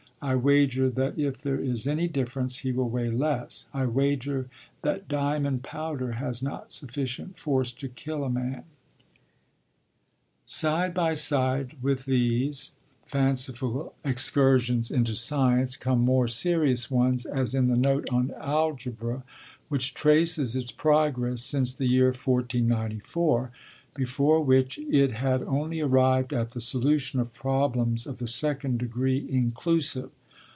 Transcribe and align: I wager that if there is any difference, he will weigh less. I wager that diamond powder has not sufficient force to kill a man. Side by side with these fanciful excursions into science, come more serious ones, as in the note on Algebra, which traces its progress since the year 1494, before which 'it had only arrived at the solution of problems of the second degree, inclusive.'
I 0.23 0.35
wager 0.35 0.87
that 0.87 1.17
if 1.17 1.41
there 1.41 1.59
is 1.59 1.87
any 1.87 2.07
difference, 2.07 2.57
he 2.59 2.71
will 2.71 2.87
weigh 2.91 3.09
less. 3.09 3.65
I 3.73 3.87
wager 3.87 4.49
that 4.83 5.07
diamond 5.07 5.63
powder 5.63 6.11
has 6.11 6.43
not 6.43 6.71
sufficient 6.71 7.39
force 7.39 7.71
to 7.71 7.87
kill 7.89 8.23
a 8.23 8.29
man. 8.29 8.65
Side 10.45 10.93
by 10.93 11.15
side 11.15 11.75
with 11.81 12.05
these 12.05 12.73
fanciful 13.07 13.95
excursions 14.05 14.91
into 14.91 15.15
science, 15.15 15.75
come 15.75 16.01
more 16.01 16.27
serious 16.27 16.91
ones, 16.91 17.25
as 17.25 17.55
in 17.55 17.65
the 17.67 17.75
note 17.75 18.07
on 18.11 18.31
Algebra, 18.37 19.23
which 19.69 19.95
traces 19.95 20.55
its 20.55 20.69
progress 20.69 21.41
since 21.41 21.73
the 21.73 21.87
year 21.87 22.09
1494, 22.09 23.49
before 23.93 24.39
which 24.39 24.79
'it 24.79 25.11
had 25.11 25.43
only 25.43 25.81
arrived 25.81 26.31
at 26.31 26.51
the 26.51 26.61
solution 26.61 27.19
of 27.19 27.33
problems 27.33 28.07
of 28.07 28.19
the 28.19 28.27
second 28.27 28.79
degree, 28.79 29.27
inclusive.' 29.29 30.09